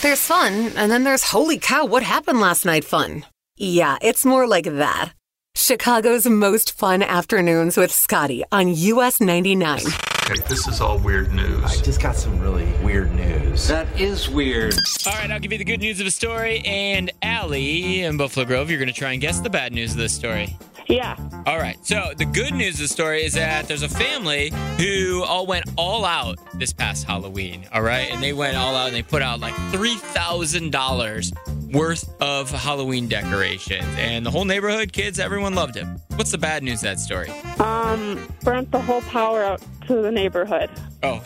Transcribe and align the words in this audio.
There's 0.00 0.20
fun, 0.20 0.72
and 0.76 0.92
then 0.92 1.02
there's 1.02 1.24
holy 1.24 1.58
cow, 1.58 1.84
what 1.84 2.04
happened 2.04 2.40
last 2.40 2.64
night 2.64 2.84
fun. 2.84 3.26
Yeah, 3.56 3.98
it's 4.00 4.24
more 4.24 4.46
like 4.46 4.64
that. 4.64 5.12
Chicago's 5.56 6.24
most 6.24 6.70
fun 6.78 7.02
afternoons 7.02 7.76
with 7.76 7.90
Scotty 7.90 8.44
on 8.52 8.68
US 8.68 9.20
99. 9.20 9.80
Okay, 10.22 10.40
this 10.48 10.68
is 10.68 10.80
all 10.80 10.98
weird 10.98 11.32
news. 11.32 11.64
I 11.64 11.82
just 11.82 12.00
got 12.00 12.14
some 12.14 12.38
really 12.38 12.66
weird 12.84 13.12
news. 13.12 13.66
That 13.66 13.88
is 14.00 14.28
weird. 14.28 14.74
All 15.04 15.14
right, 15.14 15.32
I'll 15.32 15.40
give 15.40 15.50
you 15.50 15.58
the 15.58 15.64
good 15.64 15.80
news 15.80 15.98
of 16.00 16.06
a 16.06 16.12
story. 16.12 16.62
And 16.64 17.10
Allie 17.22 18.02
in 18.02 18.16
Buffalo 18.16 18.46
Grove, 18.46 18.70
you're 18.70 18.78
going 18.78 18.86
to 18.86 18.94
try 18.94 19.10
and 19.10 19.20
guess 19.20 19.40
the 19.40 19.50
bad 19.50 19.72
news 19.72 19.90
of 19.92 19.96
this 19.96 20.14
story. 20.14 20.56
Yeah. 20.88 21.16
All 21.46 21.58
right. 21.58 21.76
So 21.84 22.12
the 22.16 22.24
good 22.24 22.54
news 22.54 22.74
of 22.74 22.80
the 22.80 22.88
story 22.88 23.24
is 23.24 23.34
that 23.34 23.68
there's 23.68 23.82
a 23.82 23.88
family 23.88 24.50
who 24.78 25.22
all 25.22 25.46
went 25.46 25.66
all 25.76 26.04
out 26.04 26.38
this 26.54 26.72
past 26.72 27.04
Halloween. 27.04 27.66
All 27.72 27.82
right, 27.82 28.10
and 28.10 28.22
they 28.22 28.32
went 28.32 28.56
all 28.56 28.74
out 28.74 28.86
and 28.86 28.96
they 28.96 29.02
put 29.02 29.20
out 29.22 29.38
like 29.40 29.54
three 29.70 29.96
thousand 29.96 30.72
dollars 30.72 31.32
worth 31.72 32.10
of 32.22 32.50
Halloween 32.50 33.08
decorations, 33.08 33.86
and 33.98 34.24
the 34.24 34.30
whole 34.30 34.46
neighborhood, 34.46 34.92
kids, 34.92 35.18
everyone 35.18 35.54
loved 35.54 35.76
it. 35.76 35.86
What's 36.16 36.30
the 36.32 36.38
bad 36.38 36.62
news 36.62 36.78
of 36.78 36.84
that 36.84 36.98
story? 36.98 37.30
Um, 37.58 38.26
burnt 38.42 38.70
the 38.70 38.80
whole 38.80 39.02
power 39.02 39.42
out 39.44 39.62
to 39.88 40.02
the 40.02 40.10
neighborhood. 40.12 40.70
Oh, 41.02 41.22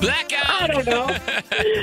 blackout. 0.00 0.48
I 0.48 0.66
don't 0.66 0.86
know. 0.86 1.16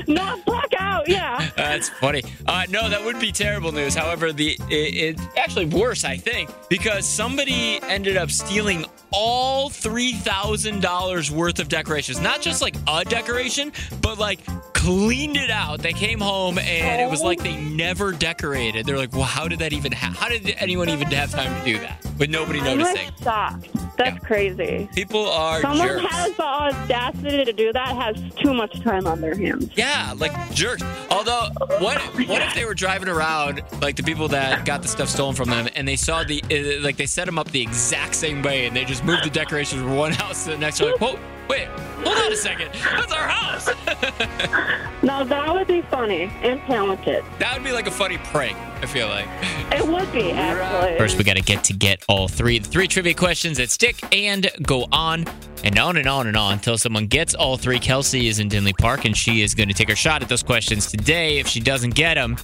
Not 0.14 0.46
blackout. 0.46 1.08
Yeah. 1.08 1.50
That's 1.56 1.90
funny. 1.90 2.24
Uh, 2.46 2.66
no, 2.70 2.90
that 2.90 3.04
would 3.04 3.20
be 3.20 3.32
terrible 3.32 3.72
news. 3.72 3.96
However, 3.96 4.32
the 4.32 4.58
it, 4.70 5.18
it's 5.18 5.22
actually 5.38 5.66
worse, 5.66 6.04
I 6.04 6.18
think, 6.18 6.50
because 6.70 7.08
somebody 7.08 7.80
ended 7.84 8.18
up 8.18 8.30
stealing 8.32 8.86
all 9.12 9.70
three 9.70 10.14
thousand 10.14 10.82
dollars 10.82 11.32
worth 11.32 11.60
of 11.60 11.70
decorations. 11.70 12.20
Not 12.20 12.42
just 12.42 12.62
like 12.62 12.76
a 12.88 13.04
decoration, 13.04 13.72
but 14.02 14.18
like 14.20 14.40
cleaned 14.74 15.38
it 15.38 15.50
out. 15.50 15.80
They 15.80 15.94
came 15.94 16.20
home 16.20 16.60
and 16.60 17.02
it 17.02 17.10
was 17.10 17.22
like 17.24 17.42
they 17.42 17.56
never 17.56 18.12
decorated. 18.12 18.86
They're 18.86 18.98
like, 18.98 19.14
"Well, 19.14 19.24
how 19.24 19.48
did 19.48 19.60
that 19.60 19.74
even? 19.74 19.92
Ha- 19.92 20.16
how 20.18 20.30
did 20.30 20.54
anyone 20.60 20.90
even 20.90 21.08
have 21.08 21.32
time 21.32 21.58
to 21.60 21.66
do 21.66 21.80
that 21.80 22.06
with 22.20 22.30
nobody 22.30 22.60
I'm 22.60 22.78
noticing?" 22.78 23.06
like 23.08 23.24
shocked. 23.24 23.70
That's 23.98 24.14
Yeah. 24.14 24.28
crazy. 24.28 24.90
People 24.94 25.28
are 25.30 25.60
Someone 25.62 25.88
jerks. 25.88 26.06
has 26.16 26.34
the 26.36 26.44
audacity 26.44 27.44
to 27.46 27.54
do 27.54 27.74
that 27.74 27.96
has 27.96 28.16
too 28.42 28.54
much 28.54 28.80
time 28.82 29.08
on 29.08 29.22
their 29.22 29.36
hands. 29.36 29.70
Yeah, 29.76 30.14
like 30.18 30.32
jerks. 30.54 30.84
Although, 31.10 31.50
what 31.80 32.00
what 32.28 32.42
if 32.42 32.54
they 32.54 32.66
were 32.66 32.74
driving 32.76 33.10
around 33.10 33.64
like 33.82 33.96
the 33.96 34.04
people 34.04 34.28
that 34.30 34.66
got 34.66 34.82
the 34.82 34.88
stuff 34.88 35.10
stolen 35.10 35.36
from 35.36 35.50
them, 35.50 35.68
and 35.76 35.88
they 35.88 35.96
saw 35.96 36.24
the 36.24 36.42
uh, 36.52 36.84
like 36.84 36.98
they 36.98 37.06
set 37.08 37.26
them 37.26 37.40
up 37.40 37.50
the 37.52 37.62
exact 37.62 38.16
same 38.16 38.42
way, 38.42 38.68
and 38.68 38.76
they 38.76 38.86
just 38.86 39.04
moved 39.04 39.24
the 39.24 39.30
decorations 39.30 39.82
from 39.82 39.96
one 39.96 40.12
house 40.24 40.44
to 40.46 40.52
the 40.52 40.58
next? 40.58 40.78
They're 40.80 40.92
like, 40.92 41.02
whoa, 41.02 41.20
wait, 41.50 41.68
hold 42.04 42.18
on 42.18 42.32
a 42.32 42.36
second, 42.36 42.70
that's 42.74 43.12
our 43.12 43.28
house. 43.28 43.70
Now 45.04 45.24
that 45.24 45.54
would 45.54 45.68
be 45.68 45.82
funny 45.84 46.24
and 46.42 46.60
talented. 46.62 47.24
that 47.40 47.54
would 47.54 47.64
be 47.64 47.72
like 47.72 47.88
a 47.88 47.92
funny 47.92 48.18
prank. 48.18 48.58
I 48.82 48.88
feel 48.88 49.08
like. 49.08 49.28
It 49.72 49.88
would 49.88 50.12
be 50.12 50.32
actually. 50.32 50.98
First, 50.98 51.18
we 51.18 51.24
got 51.24 51.38
to 51.38 51.42
get 51.42 51.64
to 51.66 51.74
get 51.74 52.04
all 52.10 52.28
three 52.28 52.60
the 52.60 52.68
three 52.68 52.88
trivia 52.88 53.14
questions 53.14 53.58
that 53.58 53.70
stick 53.70 53.96
and 54.14 54.50
go 54.64 54.88
on 54.92 55.26
and 55.64 55.78
on 55.80 55.98
and 55.98 56.08
on 56.08 56.28
and 56.28 56.36
on 56.36 56.54
until 56.54 56.78
someone 56.78 57.06
gets 57.08 57.36
all 57.36 57.58
three. 57.58 57.80
Kelsey 57.80 58.28
is 58.28 58.40
in 58.40 58.50
Tinley 58.50 58.74
Park, 58.74 59.06
and 59.06 59.16
she 59.16 59.44
is 59.44 59.54
going 59.56 59.70
to 59.70 59.74
take 59.74 59.88
her 59.90 59.96
shot 59.96 60.22
at 60.24 60.30
those 60.30 60.44
questions 60.44 60.88
today. 60.88 61.38
If 61.38 61.48
she 61.48 61.60
doesn't 61.60 61.94
get 61.94 62.16
them, 62.16 62.38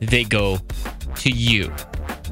they 0.00 0.24
go 0.24 0.58
to 1.16 1.30
you. 1.30 1.72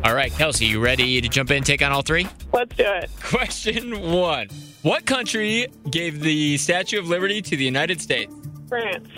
All 0.05 0.15
right, 0.15 0.33
Kelsey, 0.33 0.67
you 0.67 0.81
ready 0.81 1.21
to 1.21 1.29
jump 1.29 1.51
in 1.51 1.59
and 1.59 1.67
take 1.67 1.83
on 1.83 1.91
all 1.91 2.03
three? 2.03 2.29
Let's 2.53 2.75
do 2.77 2.85
it. 2.85 3.11
Question 3.21 4.01
one 4.01 4.49
What 4.83 5.05
country 5.07 5.67
gave 5.91 6.21
the 6.21 6.57
Statue 6.57 6.99
of 6.99 7.09
Liberty 7.09 7.43
to 7.43 7.57
the 7.57 7.65
United 7.65 8.01
States? 8.01 8.33
France. 8.69 9.09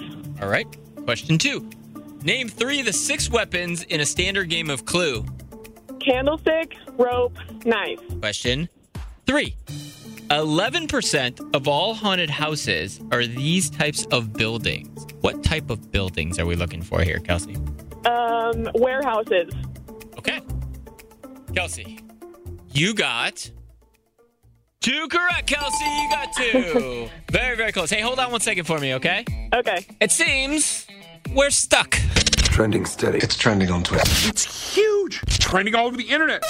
All 0.41 0.49
right. 0.49 0.67
Question 1.05 1.37
two 1.37 1.69
Name 2.23 2.49
three 2.49 2.81
of 2.81 2.87
the 2.87 2.93
six 2.93 3.31
weapons 3.31 3.83
in 3.85 4.01
a 4.01 4.07
standard 4.07 4.49
game 4.49 4.71
of 4.71 4.85
Clue. 4.87 5.25
Candlestick, 6.01 6.77
rope, 6.99 7.37
knife. 7.65 8.01
Question 8.21 8.69
three 9.27 9.57
11% 10.31 11.55
of 11.55 11.67
all 11.67 11.93
haunted 11.93 12.31
houses 12.31 13.01
are 13.11 13.27
these 13.27 13.69
types 13.69 14.07
of 14.07 14.33
buildings. 14.33 15.07
What 15.21 15.43
type 15.43 15.71
of 15.71 15.91
buildings 15.91 16.39
are 16.39 16.47
we 16.47 16.55
looking 16.57 16.83
for 16.83 17.03
here, 17.03 17.19
Kelsey? 17.19 17.57
Um, 18.07 18.71
warehouses. 18.75 19.53
Okay. 20.17 20.41
Kelsey, 21.55 21.99
you 22.73 22.95
got 22.95 23.51
two 24.81 25.09
correct, 25.09 25.47
Kelsey. 25.47 25.85
You 25.85 26.11
got 26.11 26.29
two. 26.37 27.09
very, 27.31 27.57
very 27.57 27.73
close. 27.73 27.91
Hey, 27.91 28.01
hold 28.01 28.19
on 28.21 28.31
one 28.31 28.41
second 28.41 28.65
for 28.65 28.79
me, 28.79 28.95
okay? 28.95 29.25
Okay. 29.53 29.85
It 30.01 30.13
seems 30.13 30.87
we're 31.35 31.51
stuck. 31.51 31.97
Trending 32.61 32.85
steady. 32.85 33.17
It's 33.23 33.39
trending 33.39 33.71
on 33.71 33.83
Twitter. 33.83 34.03
It's 34.29 34.75
huge. 34.75 35.23
It's 35.23 35.39
trending 35.39 35.75
all 35.75 35.87
over 35.87 35.97
the 35.97 36.05
internet. 36.05 36.45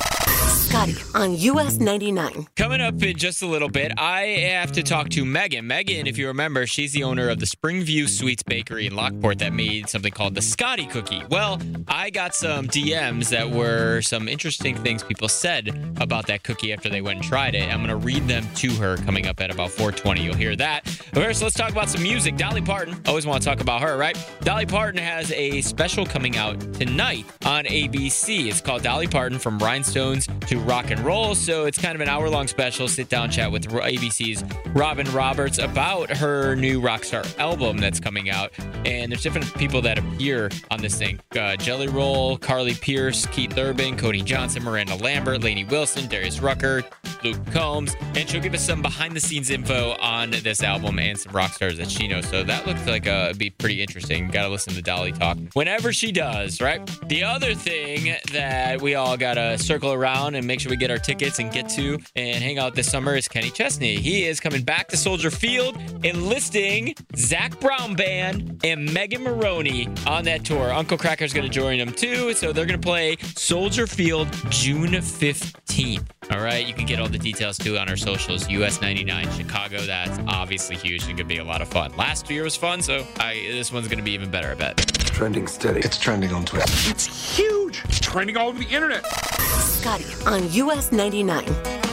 Scotty 0.48 0.96
on 1.14 1.36
US 1.36 1.78
99. 1.78 2.46
Coming 2.56 2.80
up 2.80 3.00
in 3.02 3.16
just 3.16 3.42
a 3.42 3.46
little 3.46 3.68
bit, 3.68 3.92
I 3.96 4.22
have 4.52 4.70
to 4.72 4.82
talk 4.84 5.08
to 5.10 5.24
Megan. 5.24 5.66
Megan, 5.66 6.06
if 6.06 6.16
you 6.18 6.28
remember, 6.28 6.66
she's 6.66 6.92
the 6.92 7.02
owner 7.02 7.28
of 7.28 7.38
the 7.38 7.46
Springview 7.46 8.08
Sweets 8.08 8.42
Bakery 8.44 8.86
in 8.86 8.94
Lockport 8.94 9.40
that 9.40 9.52
made 9.52 9.88
something 9.88 10.12
called 10.12 10.34
the 10.34 10.42
Scotty 10.42 10.86
Cookie. 10.86 11.22
Well, 11.28 11.60
I 11.88 12.10
got 12.10 12.34
some 12.36 12.66
DMs 12.66 13.30
that 13.30 13.50
were 13.50 14.00
some 14.00 14.28
interesting 14.28 14.76
things 14.76 15.02
people 15.02 15.28
said 15.28 15.68
about 16.00 16.26
that 16.26 16.44
cookie 16.44 16.72
after 16.72 16.88
they 16.88 17.00
went 17.00 17.18
and 17.20 17.28
tried 17.28 17.56
it. 17.56 17.68
I'm 17.68 17.84
going 17.84 17.88
to 17.88 17.96
read 17.96 18.28
them 18.28 18.46
to 18.56 18.70
her 18.74 18.96
coming 18.98 19.26
up 19.26 19.40
at 19.40 19.50
about 19.50 19.70
420. 19.70 20.22
You'll 20.22 20.34
hear 20.34 20.54
that. 20.56 20.84
But 21.12 21.24
first, 21.24 21.42
let's 21.42 21.54
talk 21.54 21.70
about 21.70 21.88
some 21.88 22.02
music. 22.02 22.36
Dolly 22.36 22.62
Parton. 22.62 23.00
Always 23.06 23.26
want 23.26 23.42
to 23.42 23.48
talk 23.48 23.60
about 23.60 23.80
her, 23.80 23.96
right? 23.96 24.16
Dolly 24.42 24.66
Parton 24.66 25.00
has 25.00 25.32
a 25.32 25.60
special 25.62 25.99
coming 26.04 26.36
out 26.36 26.58
tonight 26.74 27.24
on 27.44 27.64
ABC. 27.64 28.46
It's 28.48 28.60
called 28.60 28.82
Dolly 28.82 29.06
Parton 29.06 29.38
from 29.38 29.58
Rhinestones 29.58 30.28
to 30.46 30.58
Rock 30.60 30.90
and 30.90 31.00
Roll. 31.00 31.34
So 31.34 31.66
it's 31.66 31.78
kind 31.78 31.94
of 31.94 32.00
an 32.00 32.08
hour 32.08 32.28
long 32.28 32.46
special 32.46 32.88
sit 32.88 33.08
down 33.08 33.30
chat 33.30 33.50
with 33.50 33.68
ABC's 33.68 34.44
Robin 34.68 35.10
Roberts 35.12 35.58
about 35.58 36.10
her 36.10 36.54
new 36.56 36.80
Rockstar 36.80 37.26
album 37.38 37.78
that's 37.78 38.00
coming 38.00 38.30
out. 38.30 38.52
And 38.84 39.12
there's 39.12 39.22
different 39.22 39.52
people 39.54 39.82
that 39.82 39.98
appear 39.98 40.50
on 40.70 40.80
this 40.80 40.96
thing 40.96 41.20
uh, 41.38 41.56
Jelly 41.56 41.88
Roll, 41.88 42.36
Carly 42.38 42.74
Pearce, 42.74 43.26
Keith 43.26 43.56
Urban, 43.56 43.96
Cody 43.96 44.22
Johnson, 44.22 44.62
Miranda 44.62 44.96
Lambert, 44.96 45.42
Lainey 45.42 45.64
Wilson, 45.64 46.08
Darius 46.08 46.40
Rucker, 46.40 46.82
Luke 47.22 47.38
Combs. 47.52 47.94
And 48.14 48.28
she'll 48.28 48.40
give 48.40 48.54
us 48.54 48.64
some 48.64 48.82
behind 48.82 49.14
the 49.14 49.20
scenes 49.20 49.50
info 49.50 49.96
on 50.00 50.30
this 50.30 50.62
album 50.62 50.98
and 50.98 51.18
some 51.18 51.32
rock 51.32 51.52
stars 51.52 51.78
that 51.78 51.90
she 51.90 52.08
knows. 52.08 52.26
So 52.26 52.42
that 52.44 52.66
looks 52.66 52.86
like 52.86 53.06
uh, 53.06 53.26
it'd 53.28 53.38
be 53.38 53.50
pretty 53.50 53.82
interesting. 53.82 54.28
Got 54.28 54.44
to 54.44 54.48
listen 54.48 54.74
to 54.74 54.82
Dolly 54.82 55.12
talk 55.12 55.36
whenever 55.54 55.89
she 55.92 56.12
does, 56.12 56.60
right? 56.60 56.84
The 57.08 57.24
other 57.24 57.54
thing 57.54 58.16
that 58.32 58.80
we 58.80 58.94
all 58.94 59.16
got 59.16 59.34
to 59.34 59.58
circle 59.58 59.92
around 59.92 60.34
and 60.34 60.46
make 60.46 60.60
sure 60.60 60.70
we 60.70 60.76
get 60.76 60.90
our 60.90 60.98
tickets 60.98 61.38
and 61.38 61.52
get 61.52 61.68
to 61.70 61.98
and 62.16 62.42
hang 62.42 62.58
out 62.58 62.74
this 62.74 62.90
summer 62.90 63.16
is 63.16 63.28
Kenny 63.28 63.50
Chesney. 63.50 63.96
He 63.96 64.24
is 64.24 64.40
coming 64.40 64.62
back 64.62 64.88
to 64.88 64.96
Soldier 64.96 65.30
Field 65.30 65.76
enlisting 66.04 66.94
Zac 67.16 67.58
Brown 67.60 67.94
Band 67.94 68.60
and 68.64 68.92
Megan 68.92 69.22
Moroney 69.22 69.88
on 70.06 70.24
that 70.24 70.44
tour. 70.44 70.72
Uncle 70.72 70.98
Kracker's 70.98 71.32
going 71.32 71.46
to 71.46 71.52
join 71.52 71.78
them 71.78 71.92
too. 71.92 72.34
So 72.34 72.52
they're 72.52 72.66
going 72.66 72.80
to 72.80 72.86
play 72.86 73.16
Soldier 73.36 73.86
Field 73.86 74.28
June 74.50 74.92
15th. 74.92 76.19
All 76.30 76.40
right. 76.40 76.66
You 76.66 76.74
can 76.74 76.86
get 76.86 77.00
all 77.00 77.08
the 77.08 77.18
details 77.18 77.58
too 77.58 77.76
on 77.78 77.88
our 77.88 77.96
socials. 77.96 78.48
US 78.48 78.80
99 78.80 79.30
Chicago. 79.32 79.80
That's 79.80 80.18
obviously 80.28 80.76
huge 80.76 81.02
and 81.02 81.16
going 81.16 81.18
to 81.18 81.24
be 81.24 81.38
a 81.38 81.44
lot 81.44 81.60
of 81.60 81.68
fun. 81.68 81.94
Last 81.96 82.30
year 82.30 82.44
was 82.44 82.56
fun. 82.56 82.82
So 82.82 83.06
I, 83.18 83.34
this 83.50 83.72
one's 83.72 83.88
going 83.88 83.98
to 83.98 84.04
be 84.04 84.12
even 84.12 84.30
better, 84.30 84.50
I 84.50 84.54
bet. 84.54 84.76
Trending 85.06 85.46
steady. 85.46 85.80
It's 85.80 85.98
trending 85.98 86.32
on 86.32 86.44
Twitter. 86.44 86.72
It's 86.90 87.36
huge. 87.36 87.82
It's 87.84 88.00
trending 88.00 88.36
all 88.36 88.48
over 88.48 88.58
the 88.58 88.68
internet. 88.68 89.04
Scotty 89.06 90.04
on 90.26 90.50
US 90.52 90.92
99. 90.92 91.44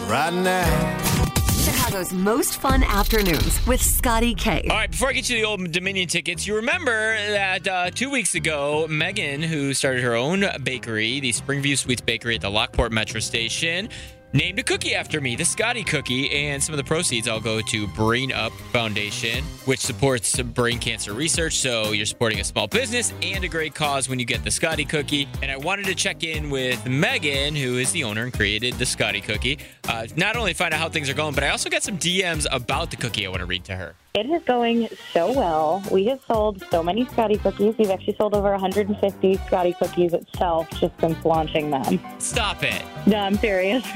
Right 0.08 0.34
now. 0.34 1.04
Chicago's 1.68 2.14
most 2.14 2.62
fun 2.62 2.84
afternoons 2.84 3.66
with 3.66 3.82
Scotty 3.82 4.34
Kay. 4.36 4.66
All 4.70 4.78
right, 4.78 4.90
before 4.90 5.10
I 5.10 5.14
get 5.14 5.30
you 5.30 5.38
the 5.38 5.44
Old 5.46 5.72
Dominion 5.72 6.08
tickets, 6.08 6.48
you 6.48 6.56
remember 6.56 6.92
that 6.92 7.68
uh, 7.68 7.92
two 7.92 8.10
weeks 8.10 8.36
ago, 8.36 8.88
Megan, 8.90 9.42
who 9.42 9.74
started 9.74 10.04
her 10.04 10.16
own 10.16 10.46
bakery, 10.64 11.20
the 11.20 11.32
Springview 11.32 11.78
Sweets 11.78 12.02
Bakery 12.02 12.36
at 12.36 12.42
the 12.42 12.50
Lockport 12.50 12.92
Metra 12.92 13.22
Station, 13.22 13.90
named 14.34 14.60
a 14.60 14.64
cookie 14.64 14.96
after 14.96 15.22
me, 15.22 15.36
the 15.36 15.46
Scotty 15.46 15.84
Cookie, 15.84 16.32
and 16.32 16.62
some 16.62 16.74
of 16.74 16.78
the 16.78 16.84
proceeds 16.84 17.28
all 17.28 17.40
go 17.40 17.62
to 17.62 17.88
Brain 17.88 18.32
Up 18.32 18.52
Foundation, 18.72 19.44
which 19.66 19.80
supports 19.80 20.40
brain 20.42 20.80
cancer 20.80 21.14
research. 21.14 21.58
So 21.58 21.92
you're 21.92 22.06
supporting 22.06 22.40
a 22.40 22.44
small 22.44 22.68
business 22.68 23.14
and 23.22 23.44
a 23.44 23.48
great 23.48 23.76
cause 23.76 24.10
when 24.10 24.20
you 24.20 24.26
get 24.26 24.44
the 24.44 24.52
Scotty 24.52 24.86
Cookie. 24.86 25.28
And 25.42 25.52
I 25.52 25.58
wanted 25.58 25.86
to 25.86 25.96
check 25.96 26.24
in 26.24 26.50
with 26.50 26.86
Megan, 26.88 27.56
who 27.56 27.78
is 27.78 27.92
the 27.92 28.04
owner 28.04 28.24
and 28.24 28.34
created 28.34 28.74
the 28.76 28.86
Scotty 28.86 29.22
Cookie, 29.22 29.60
uh, 29.88 30.08
not 30.16 30.36
only 30.36 30.54
find 30.54 30.74
out 30.74 30.80
how 30.80 30.90
things 30.90 31.10
are 31.10 31.14
going, 31.14 31.34
but 31.34 31.44
I 31.44 31.50
also 31.50 31.70
got 31.70 31.84
some 31.84 31.98
DMs 31.98 32.46
about 32.52 32.92
the 32.92 32.98
cookie 32.98 33.26
I 33.26 33.30
want 33.30 33.42
to 33.42 33.46
read 33.46 33.64
to 33.66 33.76
her. 33.76 33.96
It 34.14 34.26
is 34.32 34.42
going 34.46 34.88
so 35.14 35.32
well. 35.32 35.84
We 35.92 36.06
have 36.06 36.20
sold 36.28 36.64
so 36.72 36.82
many 36.82 37.06
Scotty 37.06 37.38
cookies. 37.38 37.76
We've 37.78 37.92
actually 37.92 38.16
sold 38.16 38.34
over 38.34 38.50
150 38.50 39.36
Scotty 39.46 39.74
cookies 39.74 40.14
itself 40.14 40.68
just 40.72 41.00
since 41.00 41.24
launching 41.24 41.70
them. 41.70 42.00
Stop 42.18 42.64
it. 42.64 42.82
No, 43.06 43.18
I'm 43.18 43.36
serious. 43.38 43.86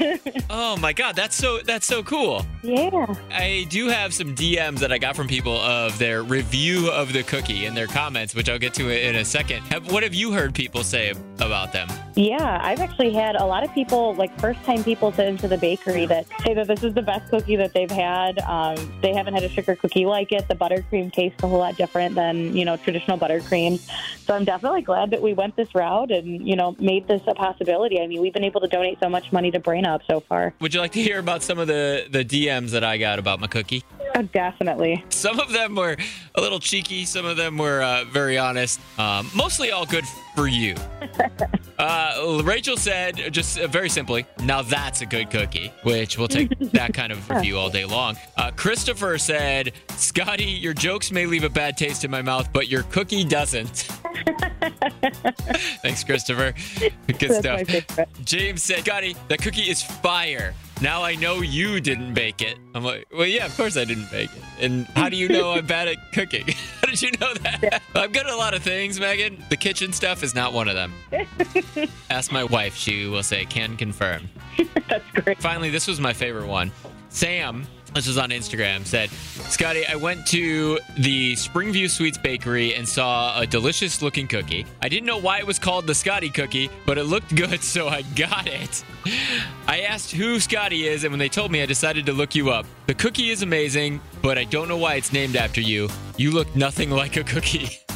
Oh 0.54 0.76
my 0.76 0.92
god, 0.92 1.16
that's 1.16 1.34
so 1.34 1.60
that's 1.64 1.86
so 1.86 2.02
cool. 2.02 2.44
yeah. 2.62 3.14
I 3.30 3.66
do 3.70 3.88
have 3.88 4.12
some 4.12 4.34
DMs 4.34 4.80
that 4.80 4.92
I 4.92 4.98
got 4.98 5.16
from 5.16 5.26
people 5.26 5.56
of 5.56 5.98
their 5.98 6.22
review 6.22 6.90
of 6.90 7.12
the 7.12 7.22
cookie 7.22 7.64
and 7.64 7.74
their 7.76 7.86
comments, 7.86 8.34
which 8.34 8.50
I'll 8.50 8.58
get 8.58 8.74
to 8.74 8.90
in 8.90 9.16
a 9.16 9.24
second. 9.24 9.62
Have, 9.64 9.90
what 9.90 10.02
have 10.02 10.12
you 10.14 10.32
heard 10.32 10.54
people 10.54 10.84
say 10.84 11.14
about 11.46 11.72
them? 11.72 11.88
Yeah, 12.14 12.60
I've 12.62 12.80
actually 12.80 13.12
had 13.12 13.36
a 13.36 13.44
lot 13.44 13.64
of 13.64 13.72
people, 13.72 14.14
like 14.14 14.38
first 14.38 14.62
time 14.64 14.84
people 14.84 15.12
to 15.12 15.26
into 15.26 15.48
the 15.48 15.56
bakery, 15.56 16.06
that 16.06 16.26
say 16.44 16.54
that 16.54 16.66
this 16.66 16.84
is 16.84 16.94
the 16.94 17.02
best 17.02 17.30
cookie 17.30 17.56
that 17.56 17.72
they've 17.72 17.90
had. 17.90 18.38
Um, 18.40 18.76
they 19.00 19.14
haven't 19.14 19.34
had 19.34 19.42
a 19.44 19.48
sugar 19.48 19.76
cookie 19.76 20.04
like 20.04 20.32
it. 20.32 20.46
The 20.48 20.54
buttercream 20.54 21.12
tastes 21.12 21.42
a 21.42 21.48
whole 21.48 21.58
lot 21.58 21.76
different 21.76 22.14
than, 22.14 22.54
you 22.56 22.64
know, 22.64 22.76
traditional 22.76 23.18
buttercreams. 23.18 23.88
So 24.26 24.34
I'm 24.34 24.44
definitely 24.44 24.82
glad 24.82 25.10
that 25.10 25.22
we 25.22 25.32
went 25.32 25.56
this 25.56 25.74
route 25.74 26.10
and, 26.10 26.46
you 26.46 26.56
know, 26.56 26.76
made 26.78 27.08
this 27.08 27.22
a 27.26 27.34
possibility. 27.34 28.00
I 28.00 28.06
mean, 28.06 28.20
we've 28.20 28.34
been 28.34 28.44
able 28.44 28.60
to 28.60 28.68
donate 28.68 28.98
so 29.00 29.08
much 29.08 29.32
money 29.32 29.50
to 29.50 29.58
Brain 29.58 29.86
Up 29.86 30.02
so 30.06 30.20
far. 30.20 30.54
Would 30.60 30.74
you 30.74 30.80
like 30.80 30.92
to 30.92 31.02
hear 31.02 31.18
about 31.18 31.42
some 31.42 31.58
of 31.58 31.66
the, 31.66 32.06
the 32.10 32.24
DMs 32.24 32.70
that 32.70 32.84
I 32.84 32.98
got 32.98 33.18
about 33.18 33.40
my 33.40 33.46
cookie? 33.46 33.84
Oh, 34.14 34.22
definitely. 34.22 35.04
Some 35.08 35.40
of 35.40 35.52
them 35.52 35.74
were 35.74 35.96
a 36.34 36.40
little 36.40 36.60
cheeky, 36.60 37.04
some 37.04 37.24
of 37.24 37.36
them 37.36 37.56
were 37.56 37.82
uh, 37.82 38.04
very 38.04 38.38
honest. 38.38 38.80
Um, 38.98 39.30
mostly 39.34 39.70
all 39.70 39.86
good 39.86 40.04
for 40.34 40.46
you. 40.48 40.74
Uh, 41.78 42.42
Rachel 42.44 42.76
said, 42.76 43.16
just 43.32 43.58
uh, 43.58 43.66
very 43.66 43.88
simply, 43.88 44.24
now 44.44 44.62
that's 44.62 45.00
a 45.00 45.06
good 45.06 45.30
cookie, 45.30 45.72
which 45.82 46.16
we'll 46.16 46.28
take 46.28 46.56
that 46.72 46.94
kind 46.94 47.10
of 47.10 47.28
review 47.28 47.58
all 47.58 47.70
day 47.70 47.84
long. 47.84 48.16
Uh, 48.36 48.52
Christopher 48.54 49.18
said, 49.18 49.72
Scotty, 49.96 50.44
your 50.44 50.74
jokes 50.74 51.10
may 51.10 51.26
leave 51.26 51.42
a 51.42 51.50
bad 51.50 51.76
taste 51.76 52.04
in 52.04 52.10
my 52.10 52.22
mouth, 52.22 52.52
but 52.52 52.68
your 52.68 52.84
cookie 52.84 53.24
doesn't. 53.24 53.68
Thanks, 55.82 56.04
Christopher. 56.04 56.54
Good 57.08 57.18
That's 57.18 57.38
stuff. 57.38 58.06
James 58.24 58.62
said, 58.62 58.84
Scotty, 58.84 59.16
the 59.26 59.36
cookie 59.36 59.68
is 59.68 59.82
fire. 59.82 60.54
Now 60.82 61.04
I 61.04 61.14
know 61.14 61.42
you 61.42 61.80
didn't 61.80 62.12
bake 62.12 62.42
it. 62.42 62.58
I'm 62.74 62.82
like, 62.82 63.06
well, 63.12 63.24
yeah, 63.24 63.46
of 63.46 63.56
course 63.56 63.76
I 63.76 63.84
didn't 63.84 64.10
bake 64.10 64.30
it. 64.34 64.42
And 64.58 64.84
how 64.96 65.08
do 65.08 65.16
you 65.16 65.28
know 65.28 65.52
I'm 65.52 65.64
bad 65.64 65.86
at 65.86 65.96
cooking? 66.12 66.44
how 66.80 66.88
did 66.88 67.00
you 67.00 67.12
know 67.20 67.32
that? 67.34 67.80
I'm 67.94 68.10
good 68.10 68.26
at 68.26 68.32
a 68.32 68.36
lot 68.36 68.52
of 68.52 68.64
things, 68.64 68.98
Megan. 68.98 69.44
The 69.48 69.56
kitchen 69.56 69.92
stuff 69.92 70.24
is 70.24 70.34
not 70.34 70.52
one 70.52 70.66
of 70.68 70.74
them. 70.74 70.92
Ask 72.10 72.32
my 72.32 72.42
wife. 72.42 72.74
She 72.74 73.06
will 73.06 73.22
say, 73.22 73.44
can 73.44 73.76
confirm. 73.76 74.28
That's 74.88 75.08
great. 75.14 75.40
Finally, 75.40 75.70
this 75.70 75.86
was 75.86 76.00
my 76.00 76.12
favorite 76.12 76.48
one. 76.48 76.72
Sam, 77.12 77.66
this 77.94 78.06
was 78.06 78.16
on 78.16 78.30
Instagram, 78.30 78.86
said, 78.86 79.10
Scotty, 79.50 79.86
I 79.86 79.96
went 79.96 80.26
to 80.28 80.78
the 80.96 81.34
Springview 81.34 81.90
Sweets 81.90 82.16
Bakery 82.16 82.74
and 82.74 82.88
saw 82.88 83.38
a 83.38 83.46
delicious 83.46 84.00
looking 84.00 84.26
cookie. 84.26 84.64
I 84.80 84.88
didn't 84.88 85.04
know 85.06 85.18
why 85.18 85.38
it 85.38 85.46
was 85.46 85.58
called 85.58 85.86
the 85.86 85.94
Scotty 85.94 86.30
cookie, 86.30 86.70
but 86.86 86.96
it 86.96 87.04
looked 87.04 87.34
good, 87.36 87.62
so 87.62 87.88
I 87.88 88.00
got 88.16 88.46
it. 88.46 88.82
I 89.66 89.80
asked 89.82 90.12
who 90.12 90.40
Scotty 90.40 90.88
is, 90.88 91.04
and 91.04 91.12
when 91.12 91.18
they 91.18 91.28
told 91.28 91.52
me, 91.52 91.62
I 91.62 91.66
decided 91.66 92.06
to 92.06 92.12
look 92.14 92.34
you 92.34 92.50
up. 92.50 92.64
The 92.86 92.94
cookie 92.94 93.28
is 93.28 93.42
amazing, 93.42 94.00
but 94.22 94.38
I 94.38 94.44
don't 94.44 94.68
know 94.68 94.78
why 94.78 94.94
it's 94.94 95.12
named 95.12 95.36
after 95.36 95.60
you. 95.60 95.90
You 96.16 96.30
look 96.30 96.56
nothing 96.56 96.90
like 96.90 97.18
a 97.18 97.24
cookie. 97.24 97.78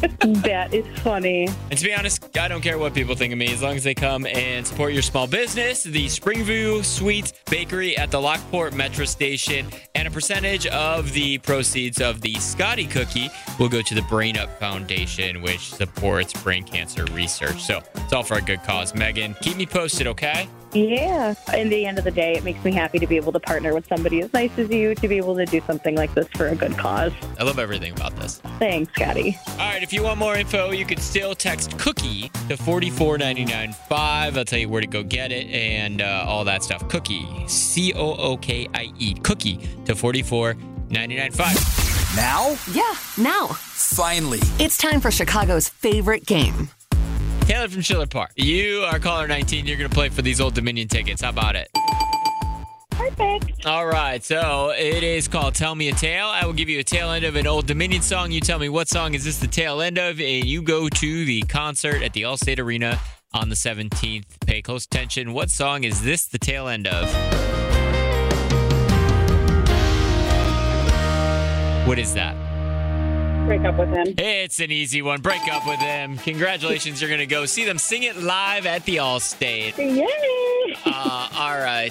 That 0.50 0.72
is 0.72 0.86
funny. 1.00 1.48
And 1.70 1.78
to 1.78 1.84
be 1.84 1.94
honest, 1.94 2.36
I 2.36 2.48
don't 2.48 2.60
care 2.60 2.78
what 2.78 2.94
people 2.94 3.14
think 3.14 3.32
of 3.32 3.38
me 3.38 3.52
as 3.52 3.62
long 3.62 3.76
as 3.76 3.84
they 3.84 3.94
come 3.94 4.26
and 4.26 4.66
support 4.66 4.92
your 4.92 5.02
small 5.02 5.26
business. 5.26 5.82
The 5.82 6.06
Springview 6.06 6.84
Sweets 6.84 7.32
Bakery 7.50 7.96
at 7.96 8.10
the 8.10 8.20
Lockport 8.20 8.72
Metra 8.72 9.06
Station, 9.06 9.66
and 9.94 10.06
a 10.06 10.10
percentage 10.10 10.66
of 10.68 11.12
the 11.12 11.38
proceeds 11.38 12.00
of 12.00 12.20
the 12.20 12.34
Scotty 12.34 12.86
cookie 12.86 13.30
will 13.58 13.68
go 13.68 13.82
to 13.82 13.94
the 13.94 14.02
Brain 14.02 14.36
Up 14.36 14.50
Foundation, 14.58 15.42
which 15.42 15.72
supports 15.72 16.32
brain 16.42 16.64
cancer 16.64 17.04
research. 17.12 17.62
So 17.62 17.82
it's 17.94 18.12
all 18.12 18.22
for 18.22 18.38
a 18.38 18.42
good 18.42 18.62
cause. 18.62 18.94
Megan, 18.94 19.34
keep 19.40 19.56
me 19.56 19.66
posted, 19.66 20.06
okay? 20.06 20.48
Yeah. 20.72 21.34
In 21.54 21.68
the 21.68 21.86
end 21.86 21.98
of 21.98 22.04
the 22.04 22.10
day, 22.10 22.34
it 22.34 22.44
makes 22.44 22.62
me 22.64 22.72
happy 22.72 22.98
to 22.98 23.06
be 23.06 23.16
able 23.16 23.32
to 23.32 23.40
partner 23.40 23.74
with 23.74 23.86
somebody 23.88 24.20
as 24.20 24.32
nice 24.32 24.56
as 24.56 24.70
you 24.70 24.94
to 24.94 25.08
be 25.08 25.16
able 25.16 25.36
to 25.36 25.44
do 25.44 25.60
something 25.66 25.96
like 25.96 26.14
this 26.14 26.28
for 26.34 26.48
a 26.48 26.54
good 26.54 26.76
cause. 26.76 27.12
I 27.38 27.42
love 27.42 27.58
everything 27.58 27.92
about 27.92 28.14
this. 28.16 28.38
Thanks, 28.58 28.92
Scotty. 28.92 29.36
All 29.52 29.58
right, 29.58 29.82
if 29.90 29.94
you 29.94 30.04
want 30.04 30.20
more 30.20 30.36
info, 30.36 30.70
you 30.70 30.86
can 30.86 30.98
still 30.98 31.34
text 31.34 31.76
cookie 31.76 32.28
to 32.48 32.56
44995. 32.56 34.38
I'll 34.38 34.44
tell 34.44 34.58
you 34.60 34.68
where 34.68 34.80
to 34.80 34.86
go 34.86 35.02
get 35.02 35.32
it 35.32 35.48
and 35.48 36.00
uh, 36.00 36.24
all 36.28 36.44
that 36.44 36.62
stuff. 36.62 36.88
Cookie, 36.88 37.26
C 37.48 37.92
O 37.94 38.14
O 38.14 38.36
K 38.36 38.68
I 38.72 38.92
E, 39.00 39.14
cookie 39.14 39.56
to 39.86 39.96
44995. 39.96 42.14
Now, 42.14 42.56
Yeah, 42.72 42.94
now. 43.18 43.48
finally. 43.48 44.38
It's 44.60 44.78
time 44.78 45.00
for 45.00 45.10
Chicago's 45.10 45.68
favorite 45.68 46.24
game. 46.24 46.68
Taylor 47.40 47.68
from 47.68 47.82
Schiller 47.82 48.06
Park. 48.06 48.30
You 48.36 48.86
are 48.88 49.00
caller 49.00 49.26
19. 49.26 49.66
You're 49.66 49.76
going 49.76 49.90
to 49.90 49.94
play 49.94 50.08
for 50.08 50.22
these 50.22 50.40
Old 50.40 50.54
Dominion 50.54 50.86
tickets. 50.86 51.22
How 51.22 51.30
about 51.30 51.56
it? 51.56 51.68
Perfect. 53.00 53.64
All 53.64 53.86
right, 53.86 54.22
so 54.22 54.74
it 54.76 55.02
is 55.02 55.26
called 55.26 55.54
Tell 55.54 55.74
Me 55.74 55.88
a 55.88 55.92
Tale. 55.92 56.26
I 56.26 56.44
will 56.44 56.52
give 56.52 56.68
you 56.68 56.80
a 56.80 56.84
tail 56.84 57.10
end 57.10 57.24
of 57.24 57.34
an 57.34 57.46
Old 57.46 57.66
Dominion 57.66 58.02
song. 58.02 58.30
You 58.30 58.42
tell 58.42 58.58
me 58.58 58.68
what 58.68 58.88
song 58.88 59.14
is 59.14 59.24
this 59.24 59.38
the 59.38 59.46
tail 59.46 59.80
end 59.80 59.98
of, 59.98 60.20
and 60.20 60.44
you 60.44 60.60
go 60.60 60.88
to 60.88 61.24
the 61.24 61.40
concert 61.42 62.02
at 62.02 62.12
the 62.12 62.22
Allstate 62.22 62.58
Arena 62.58 63.00
on 63.32 63.48
the 63.48 63.54
17th. 63.54 64.24
Pay 64.46 64.60
close 64.60 64.84
attention. 64.84 65.32
What 65.32 65.50
song 65.50 65.84
is 65.84 66.02
this 66.02 66.26
the 66.26 66.38
tail 66.38 66.68
end 66.68 66.86
of? 66.86 67.08
What 71.88 71.98
is 71.98 72.12
that? 72.14 72.36
Break 73.46 73.64
up 73.64 73.78
with 73.78 73.88
him. 73.88 74.14
It's 74.18 74.60
an 74.60 74.70
easy 74.70 75.00
one. 75.00 75.22
Break 75.22 75.42
up 75.50 75.66
with 75.66 75.80
him. 75.80 76.18
Congratulations, 76.18 77.00
you're 77.00 77.08
going 77.08 77.20
to 77.20 77.26
go 77.26 77.46
see 77.46 77.64
them 77.64 77.78
sing 77.78 78.02
it 78.02 78.16
live 78.18 78.66
at 78.66 78.84
the 78.84 78.96
Allstate. 78.96 79.76
Yay! 79.78 80.76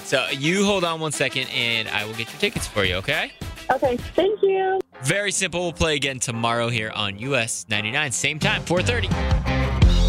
All 0.00 0.18
right, 0.18 0.32
so 0.32 0.38
you 0.38 0.64
hold 0.64 0.82
on 0.82 0.98
one 0.98 1.12
second, 1.12 1.48
and 1.48 1.86
I 1.88 2.06
will 2.06 2.14
get 2.14 2.30
your 2.32 2.40
tickets 2.40 2.66
for 2.66 2.84
you, 2.84 2.94
okay? 2.96 3.32
Okay, 3.70 3.98
thank 4.16 4.40
you. 4.42 4.80
Very 5.02 5.30
simple. 5.30 5.60
We'll 5.60 5.72
play 5.74 5.94
again 5.94 6.18
tomorrow 6.18 6.68
here 6.68 6.90
on 6.94 7.18
US 7.18 7.66
99, 7.68 8.10
same 8.12 8.38
time, 8.38 8.62
4:30. 8.64 9.08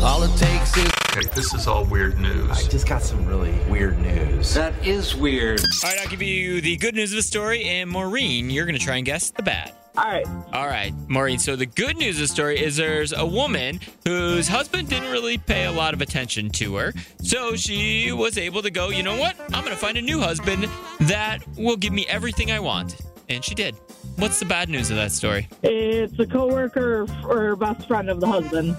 All 0.02 0.24
it 0.24 0.36
takes 0.38 0.78
is. 0.78 0.90
Okay, 1.12 1.28
this 1.36 1.54
is 1.54 1.68
all 1.68 1.84
weird 1.84 2.18
news. 2.20 2.50
I 2.52 2.70
just 2.70 2.88
got 2.88 3.04
some 3.04 3.26
really 3.26 3.54
weird 3.70 4.00
news. 4.00 4.54
That 4.54 4.74
is 4.86 5.14
weird. 5.14 5.60
All 5.60 5.90
right, 5.90 6.00
I'll 6.00 6.08
give 6.08 6.22
you 6.22 6.62
the 6.62 6.78
good 6.78 6.96
news 6.96 7.12
of 7.12 7.18
the 7.18 7.24
story, 7.24 7.66
and 7.66 7.90
Maureen, 7.90 8.50
you're 8.50 8.66
going 8.66 8.80
to 8.80 8.84
try 8.84 8.96
and 8.96 9.06
guess 9.06 9.30
the 9.30 9.44
bad. 9.44 9.74
All 9.98 10.06
right. 10.06 10.26
All 10.54 10.68
right, 10.68 10.94
Maureen. 11.08 11.38
So 11.38 11.56
the 11.56 11.66
good 11.66 11.98
news 11.98 12.16
of 12.16 12.22
the 12.22 12.28
story 12.28 12.60
is 12.60 12.78
there's 12.78 13.12
a 13.12 13.26
woman 13.26 13.80
whose 14.06 14.48
husband 14.48 14.88
didn't 14.88 15.12
really 15.12 15.38
pay 15.38 15.66
a 15.66 15.72
lot 15.72 15.94
of 15.94 16.02
attention 16.02 16.50
to 16.52 16.76
her. 16.76 16.94
So 17.22 17.56
she 17.56 18.12
was 18.12 18.38
able 18.38 18.62
to 18.62 18.72
go, 18.72 18.90
you 18.90 19.04
know 19.04 19.18
what? 19.18 19.40
I'm 19.54 19.66
going 19.66 19.76
to 19.76 19.76
find 19.76 19.98
a 19.98 20.02
new 20.02 20.20
husband 20.20 20.70
that 21.02 21.40
will 21.58 21.76
give 21.76 21.92
me 21.92 22.06
everything 22.08 22.52
I 22.52 22.60
want. 22.60 22.96
And 23.28 23.44
she 23.44 23.54
did. 23.54 23.76
What's 24.16 24.40
the 24.40 24.46
bad 24.46 24.70
news 24.70 24.90
of 24.92 24.98
that 24.98 25.12
story? 25.12 25.48
It's 25.64 26.18
a 26.20 26.26
coworker 26.26 27.06
or 27.26 27.56
best 27.56 27.88
friend 27.88 28.10
of 28.10 28.20
the 28.20 28.28
husband. 28.28 28.78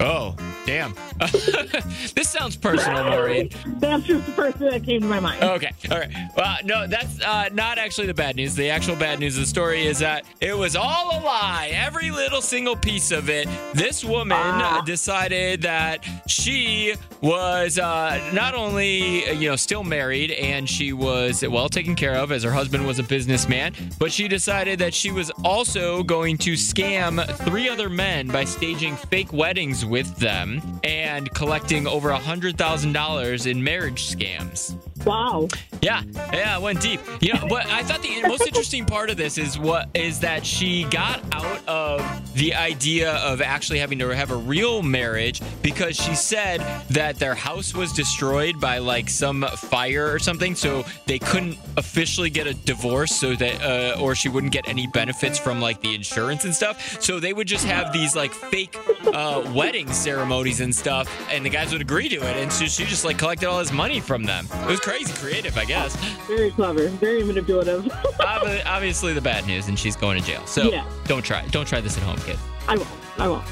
Oh, 0.00 0.36
damn. 0.68 0.94
this 2.14 2.28
sounds 2.28 2.54
personal, 2.54 3.04
Maureen. 3.04 3.48
That's 3.78 4.04
just 4.04 4.26
the 4.26 4.32
first 4.32 4.58
thing 4.58 4.70
that 4.70 4.84
came 4.84 5.00
to 5.00 5.06
my 5.06 5.18
mind. 5.18 5.42
Okay. 5.42 5.70
All 5.90 5.98
right. 5.98 6.10
Well, 6.36 6.56
no, 6.64 6.86
that's 6.86 7.20
uh, 7.22 7.48
not 7.52 7.78
actually 7.78 8.06
the 8.06 8.14
bad 8.14 8.36
news. 8.36 8.54
The 8.54 8.68
actual 8.70 8.94
bad 8.96 9.18
news 9.18 9.36
of 9.36 9.44
the 9.44 9.46
story 9.46 9.86
is 9.86 9.98
that 10.00 10.24
it 10.40 10.56
was 10.56 10.76
all 10.76 11.18
a 11.18 11.18
lie. 11.24 11.70
Every 12.00 12.12
little 12.12 12.40
single 12.40 12.76
piece 12.76 13.10
of 13.10 13.28
it. 13.28 13.48
This 13.74 14.04
woman 14.04 14.38
Ah. 14.38 14.82
decided 14.86 15.62
that 15.62 16.04
she 16.28 16.94
was 17.20 17.76
uh, 17.76 18.30
not 18.32 18.54
only 18.54 19.28
you 19.34 19.48
know 19.48 19.56
still 19.56 19.82
married 19.82 20.30
and 20.30 20.68
she 20.70 20.92
was 20.92 21.42
well 21.44 21.68
taken 21.68 21.96
care 21.96 22.14
of 22.14 22.30
as 22.30 22.44
her 22.44 22.52
husband 22.52 22.86
was 22.86 23.00
a 23.00 23.02
businessman, 23.02 23.72
but 23.98 24.12
she 24.12 24.28
decided 24.28 24.78
that 24.78 24.94
she 24.94 25.10
was 25.10 25.32
also 25.44 26.04
going 26.04 26.38
to 26.38 26.52
scam 26.52 27.20
three 27.44 27.68
other 27.68 27.88
men 27.88 28.28
by 28.28 28.44
staging 28.44 28.94
fake 28.94 29.32
weddings 29.32 29.84
with 29.84 30.14
them 30.18 30.62
and 30.84 31.28
collecting 31.34 31.88
over 31.88 32.10
a 32.10 32.16
hundred 32.18 32.56
thousand 32.56 32.92
dollars 32.92 33.46
in 33.46 33.60
marriage 33.64 34.06
scams. 34.08 34.76
Wow. 35.08 35.48
Yeah, 35.80 36.02
yeah, 36.34 36.58
it 36.58 36.60
went 36.62 36.82
deep. 36.82 37.00
You 37.20 37.32
know, 37.32 37.46
but 37.48 37.66
I 37.66 37.82
thought 37.82 38.02
the 38.02 38.20
most 38.28 38.46
interesting 38.46 38.84
part 38.84 39.08
of 39.08 39.16
this 39.16 39.38
is 39.38 39.58
what 39.58 39.88
is 39.94 40.20
that 40.20 40.44
she 40.44 40.84
got 40.84 41.22
out 41.32 41.66
of 41.66 42.34
the 42.34 42.54
idea 42.54 43.12
of 43.16 43.40
actually 43.40 43.78
having 43.78 43.98
to 44.00 44.08
have 44.08 44.30
a 44.30 44.36
real 44.36 44.82
marriage 44.82 45.40
because 45.62 45.96
she 45.96 46.14
said 46.14 46.60
that 46.90 47.18
their 47.18 47.34
house 47.34 47.74
was 47.74 47.92
destroyed 47.92 48.60
by 48.60 48.78
like 48.78 49.08
some 49.08 49.42
fire 49.56 50.12
or 50.12 50.18
something, 50.18 50.54
so 50.54 50.84
they 51.06 51.18
couldn't 51.18 51.56
officially 51.78 52.28
get 52.28 52.46
a 52.46 52.52
divorce, 52.52 53.14
so 53.14 53.34
that 53.36 53.62
uh, 53.62 54.00
or 54.00 54.14
she 54.14 54.28
wouldn't 54.28 54.52
get 54.52 54.68
any 54.68 54.88
benefits 54.88 55.38
from 55.38 55.60
like 55.60 55.80
the 55.80 55.94
insurance 55.94 56.44
and 56.44 56.54
stuff. 56.54 57.00
So 57.00 57.18
they 57.18 57.32
would 57.32 57.46
just 57.46 57.64
have 57.64 57.94
these 57.94 58.14
like 58.14 58.32
fake 58.34 58.76
uh, 59.06 59.50
wedding 59.54 59.90
ceremonies 59.90 60.60
and 60.60 60.74
stuff, 60.74 61.08
and 61.30 61.46
the 61.46 61.50
guys 61.50 61.72
would 61.72 61.80
agree 61.80 62.10
to 62.10 62.16
it, 62.16 62.36
and 62.36 62.52
so 62.52 62.66
she 62.66 62.84
just 62.84 63.06
like 63.06 63.16
collected 63.16 63.48
all 63.48 63.58
this 63.58 63.72
money 63.72 64.00
from 64.00 64.24
them. 64.24 64.46
It 64.52 64.66
was 64.66 64.80
crazy 64.80 64.97
creative, 65.06 65.56
I 65.56 65.64
guess. 65.64 65.94
Very 66.26 66.50
clever. 66.50 66.88
Very 66.88 67.22
manipulative. 67.24 67.84
Obvi- 68.20 68.62
Obviously, 68.66 69.12
the 69.12 69.20
bad 69.20 69.46
news, 69.46 69.68
and 69.68 69.78
she's 69.78 69.96
going 69.96 70.20
to 70.20 70.26
jail. 70.26 70.44
So 70.46 70.62
Yeah. 70.70 70.84
don't 71.06 71.22
try. 71.24 71.44
Don't 71.50 71.66
try 71.66 71.80
this 71.80 71.96
at 71.96 72.02
home, 72.02 72.18
kid. 72.18 72.38
I 72.66 72.76
won't. 72.76 72.88
I 73.18 73.28
won't. 73.28 73.44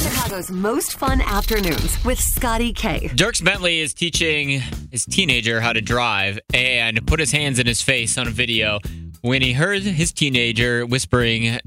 Chicago's 0.00 0.50
most 0.50 0.96
fun 0.98 1.20
afternoons 1.20 2.02
with 2.04 2.18
Scotty 2.20 2.72
Kay. 2.72 3.08
Dierks 3.14 3.44
Bentley 3.44 3.80
is 3.80 3.92
teaching 3.92 4.62
his 4.90 5.04
teenager 5.04 5.60
how 5.60 5.72
to 5.72 5.80
drive 5.80 6.38
and 6.54 7.04
put 7.06 7.20
his 7.20 7.32
hands 7.32 7.58
in 7.58 7.66
his 7.66 7.82
face 7.82 8.16
on 8.16 8.26
a 8.26 8.30
video 8.30 8.78
when 9.20 9.42
he 9.42 9.52
heard 9.52 9.82
his 9.82 10.12
teenager 10.12 10.86
whispering 10.86 11.58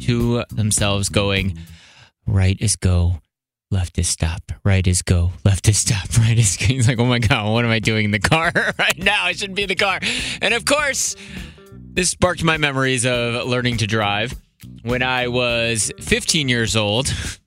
to 0.00 0.44
themselves, 0.50 1.08
going, 1.08 1.58
Right 2.26 2.56
is 2.60 2.76
go, 2.76 3.14
left 3.72 3.98
is 3.98 4.06
stop, 4.08 4.52
right 4.64 4.86
is 4.86 5.02
go, 5.02 5.32
left 5.44 5.68
is 5.68 5.78
stop, 5.78 6.16
right 6.18 6.38
is 6.38 6.56
go. 6.56 6.66
He's 6.66 6.86
like, 6.86 6.98
Oh 6.98 7.06
my 7.06 7.18
God, 7.18 7.52
what 7.52 7.64
am 7.64 7.70
I 7.70 7.78
doing 7.78 8.04
in 8.04 8.10
the 8.10 8.20
car 8.20 8.52
right 8.78 8.98
now? 8.98 9.24
I 9.24 9.32
shouldn't 9.32 9.56
be 9.56 9.62
in 9.62 9.68
the 9.68 9.74
car. 9.74 9.98
And 10.40 10.54
of 10.54 10.64
course, 10.64 11.16
this 11.72 12.10
sparked 12.10 12.44
my 12.44 12.58
memories 12.58 13.04
of 13.06 13.46
learning 13.46 13.78
to 13.78 13.86
drive 13.86 14.34
when 14.82 15.02
I 15.02 15.28
was 15.28 15.90
15 16.00 16.48
years 16.48 16.76
old. 16.76 17.12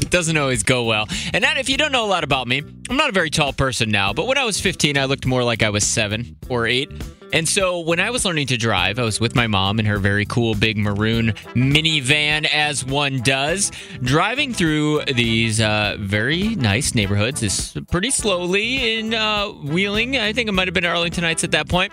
It 0.00 0.10
doesn't 0.10 0.36
always 0.36 0.62
go 0.62 0.84
well. 0.84 1.08
And 1.32 1.42
that, 1.44 1.56
if 1.56 1.68
you 1.68 1.76
don't 1.76 1.90
know 1.90 2.04
a 2.04 2.06
lot 2.06 2.24
about 2.24 2.46
me, 2.46 2.62
I'm 2.90 2.96
not 2.96 3.08
a 3.08 3.12
very 3.12 3.30
tall 3.30 3.52
person 3.52 3.90
now, 3.90 4.12
but 4.12 4.26
when 4.26 4.36
I 4.36 4.44
was 4.44 4.60
15, 4.60 4.98
I 4.98 5.06
looked 5.06 5.24
more 5.26 5.42
like 5.42 5.62
I 5.62 5.70
was 5.70 5.84
seven 5.84 6.36
or 6.48 6.66
eight. 6.66 6.90
And 7.34 7.48
so 7.48 7.80
when 7.80 7.98
I 7.98 8.10
was 8.10 8.24
learning 8.24 8.46
to 8.46 8.56
drive, 8.56 8.96
I 9.00 9.02
was 9.02 9.18
with 9.18 9.34
my 9.34 9.48
mom 9.48 9.80
in 9.80 9.86
her 9.86 9.98
very 9.98 10.24
cool 10.24 10.54
big 10.54 10.78
maroon 10.78 11.32
minivan, 11.56 12.46
as 12.46 12.84
one 12.84 13.22
does, 13.22 13.72
driving 14.02 14.54
through 14.54 15.02
these 15.06 15.60
uh, 15.60 15.96
very 15.98 16.54
nice 16.54 16.94
neighborhoods. 16.94 17.42
Is 17.42 17.76
pretty 17.90 18.10
slowly 18.10 18.98
in 18.98 19.14
uh, 19.14 19.48
Wheeling. 19.48 20.16
I 20.16 20.32
think 20.32 20.48
it 20.48 20.52
might 20.52 20.68
have 20.68 20.74
been 20.74 20.84
Arlington 20.84 21.24
Heights 21.24 21.42
at 21.42 21.50
that 21.50 21.68
point. 21.68 21.92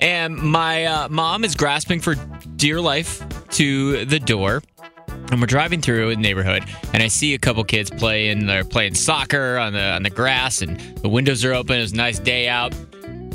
And 0.00 0.36
my 0.36 0.84
uh, 0.86 1.08
mom 1.08 1.44
is 1.44 1.54
grasping 1.54 2.00
for 2.00 2.16
dear 2.56 2.80
life 2.80 3.22
to 3.50 4.04
the 4.04 4.18
door 4.18 4.64
and 5.30 5.40
we're 5.40 5.46
driving 5.46 5.80
through 5.80 6.10
a 6.10 6.16
neighborhood 6.16 6.64
and 6.92 7.02
I 7.02 7.08
see 7.08 7.34
a 7.34 7.38
couple 7.38 7.62
kids 7.64 7.90
playing 7.90 8.46
they're 8.46 8.64
playing 8.64 8.94
soccer 8.94 9.58
on 9.58 9.74
the 9.74 9.92
on 9.92 10.02
the 10.02 10.10
grass 10.10 10.60
and 10.60 10.80
the 10.98 11.08
windows 11.08 11.44
are 11.44 11.52
open. 11.52 11.76
It 11.76 11.82
was 11.82 11.92
a 11.92 11.96
nice 11.96 12.18
day 12.18 12.48
out. 12.48 12.74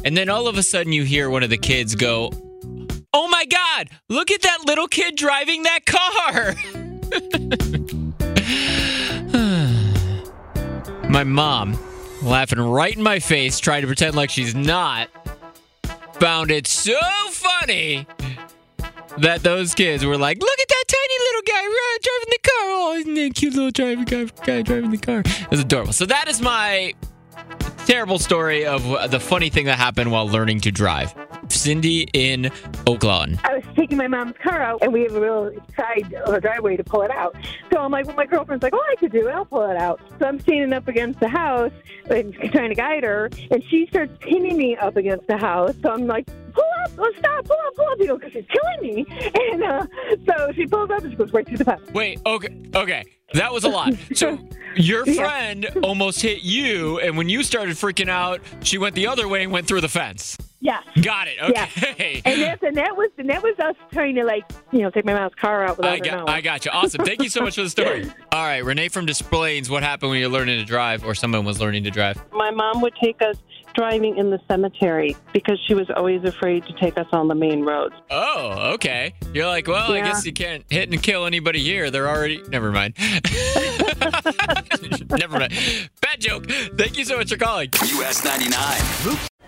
And 0.08 0.16
then 0.16 0.30
all 0.30 0.48
of 0.48 0.58
a 0.58 0.64
sudden 0.64 0.94
you 0.94 1.04
hear 1.04 1.30
one 1.30 1.44
of 1.44 1.50
the 1.50 1.58
kids 1.58 1.94
go, 1.94 2.32
"Oh 3.14 3.28
my 3.28 3.44
god, 3.44 3.90
look 4.08 4.32
at 4.32 4.42
that 4.42 4.60
little 4.66 4.88
kid 4.88 5.18
driving 5.18 5.64
that 5.64 5.86
car." 5.86 6.56
my 11.10 11.26
mom 11.26 11.78
laughing 12.24 12.62
right 12.62 12.96
in 12.96 13.04
my 13.04 13.20
face 13.20 13.60
trying 13.60 13.82
to 13.82 13.88
pretend 13.88 14.16
like 14.16 14.30
she's 14.30 14.56
not 14.56 15.10
found 16.22 16.52
it 16.52 16.68
so 16.68 16.98
funny 17.32 18.08
that 19.18 19.44
those 19.44 19.76
kids 19.76 20.06
were 20.06 20.18
like, 20.18 20.40
"Look 20.40 20.58
at 20.58 20.68
that 20.70 20.84
tiny 20.88 21.20
little 21.20 21.42
guy 21.46 21.64
driving 22.02 22.30
the 22.30 22.40
car! 22.44 22.64
Oh, 22.70 22.96
isn't 22.98 23.14
that 23.14 23.36
cute 23.36 23.54
little 23.56 23.72
driving 23.72 24.06
guy, 24.06 24.24
guy 24.46 24.62
driving 24.62 24.92
the 24.92 25.00
car?" 25.00 25.20
It 25.20 25.52
was 25.52 25.60
adorable. 25.60 25.92
So 25.92 26.06
that 26.06 26.30
is 26.30 26.40
my 26.40 26.94
terrible 27.88 28.20
story 28.20 28.66
of 28.66 28.84
the 29.12 29.20
funny 29.20 29.50
thing 29.50 29.66
that 29.66 29.78
happened 29.78 30.12
while 30.12 30.28
learning 30.28 30.60
to 30.60 30.70
drive. 30.70 31.16
Cindy 31.48 32.02
in 32.12 32.52
Oak 32.86 33.06
Lawn. 33.06 33.40
I 33.46 33.56
was 33.56 33.64
taking 33.78 33.98
my 33.98 34.10
mom's 34.10 34.36
car 34.44 34.62
out, 34.62 34.80
and 34.82 34.92
we 34.92 35.04
have 35.04 35.16
a 35.16 35.22
real 35.22 35.52
side 35.78 36.14
driveway 36.42 36.76
to 36.76 36.84
pull 36.84 37.04
it 37.04 37.12
out. 37.12 37.34
So 37.72 37.80
I'm 37.80 37.92
like, 37.92 38.06
well, 38.06 38.18
my 38.18 38.26
girlfriend's 38.26 38.62
like, 38.62 38.74
oh, 38.76 38.86
I 38.92 38.96
could 38.98 39.14
do 39.14 39.30
it. 39.30 39.32
I'll 39.34 39.46
pull 39.46 39.70
it 39.70 39.78
out. 39.78 40.02
So 40.20 40.26
I'm 40.26 40.38
standing 40.42 40.74
up 40.74 40.90
against 40.90 41.22
the 41.22 41.30
house 41.30 41.72
and 42.10 42.34
trying 42.52 42.70
to 42.70 42.76
guide 42.76 43.06
her, 43.06 43.30
and 43.52 43.64
she 43.70 43.88
starts 43.88 44.12
pinning 44.20 44.58
me 44.58 44.76
up 44.76 44.98
against 44.98 45.26
the 45.28 45.38
house. 45.38 45.74
So 45.82 45.90
I'm 45.90 46.08
like, 46.08 46.28
pull 46.54 46.67
up, 46.84 46.92
oh, 46.98 47.12
stop, 47.18 47.46
pull 47.46 47.58
up, 47.68 47.76
pull 47.76 47.86
up, 47.88 48.00
you 48.00 48.08
know, 48.08 48.18
because 48.18 48.34
she's 48.34 48.46
killing 48.48 48.96
me. 48.96 49.06
And 49.52 49.64
uh, 49.64 49.88
so 50.28 50.52
she 50.54 50.68
pulls 50.68 50.90
up 50.92 51.02
and 51.04 51.12
she 51.12 51.18
goes 51.18 51.32
right 51.34 51.48
through 51.48 51.58
the 51.58 51.66
fence. 51.66 51.90
Wait, 51.94 52.20
okay, 52.26 52.50
okay. 52.76 53.04
That 53.34 53.52
was 53.52 53.64
a 53.66 53.70
lot. 53.70 53.94
So 54.14 54.38
your 54.76 55.06
Yeah. 55.08 55.14
friend 55.26 55.66
almost 55.84 56.22
hit 56.22 56.44
you, 56.44 57.00
and 57.00 57.18
when 57.18 57.28
you 57.30 57.44
started 57.44 57.76
freaking 57.76 58.10
out, 58.10 58.42
she 58.62 58.78
went 58.78 58.96
the 58.96 59.08
other 59.08 59.28
way 59.28 59.44
and 59.44 59.52
went 59.52 59.68
through 59.68 59.82
the 59.82 59.90
fence. 59.90 60.38
Yes. 60.60 60.84
Got 61.02 61.28
it. 61.28 61.36
Yeah. 61.54 61.68
Okay. 61.92 62.22
And 62.26 62.42
that's 62.42 62.64
and 62.64 62.76
that 62.78 62.96
was 62.98 63.10
and 63.18 63.30
that 63.30 63.44
was 63.44 63.58
us 63.60 63.76
trying 63.92 64.16
to 64.16 64.24
like 64.24 64.44
you 64.72 64.80
know 64.80 64.90
take 64.90 65.06
my 65.06 65.14
mom's 65.14 65.36
car 65.36 65.64
out 65.66 65.78
without 65.78 65.92
I 65.94 65.98
her 65.98 66.04
got, 66.04 66.12
knowing. 66.18 66.30
I 66.30 66.42
got 66.42 66.66
you. 66.66 66.72
Awesome. 66.72 67.06
Thank 67.06 67.22
you 67.22 67.30
so 67.30 67.42
much 67.42 67.56
for 67.56 67.62
the 67.64 67.70
story. 67.70 68.06
All 68.32 68.44
right, 68.44 68.64
Renee 68.66 68.90
from 68.90 69.06
Des 69.06 69.22
Plaines. 69.24 69.70
What 69.70 69.84
happened 69.84 70.12
when 70.12 70.20
you're 70.20 70.30
learning 70.30 70.60
to 70.60 70.66
drive, 70.66 71.04
or 71.06 71.14
someone 71.16 71.46
was 71.46 71.60
learning 71.60 71.84
to 71.84 71.92
drive? 71.92 72.18
My 72.32 72.50
mom 72.52 72.82
would 72.82 72.96
take 72.96 73.22
us 73.22 73.36
driving 73.78 74.18
in 74.18 74.32
the 74.32 74.40
cemetery 74.50 75.16
because 75.34 75.60
she 75.68 75.76
was 75.76 75.88
always 75.96 76.24
afraid 76.24 76.66
to 76.66 76.74
take 76.74 76.98
us 76.98 77.06
on 77.12 77.28
the 77.28 77.36
main 77.36 77.64
roads. 77.64 77.94
Oh, 78.10 78.72
okay. 78.74 79.14
You're 79.34 79.46
like, 79.46 79.68
well, 79.68 79.94
I 79.94 80.02
guess 80.02 80.26
you 80.26 80.34
can't 80.34 80.66
hit 80.70 80.92
and 80.92 81.02
kill 81.02 81.26
anybody 81.26 81.60
here. 81.60 81.92
They're 81.92 82.10
already. 82.10 82.42
Never 82.50 82.72
mind. 82.72 82.96
Never 85.10 85.40
mind. 85.40 85.54
Bad 86.02 86.20
joke. 86.20 86.50
Thank 86.50 86.98
you 86.98 87.06
so 87.06 87.18
much 87.18 87.30
for 87.30 87.38
calling. 87.38 87.70
US 87.74 88.26
99. 88.26 89.18